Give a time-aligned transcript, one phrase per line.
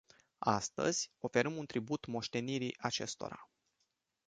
[0.45, 3.49] Astăzi, oferim un tribut moștenirii acestora.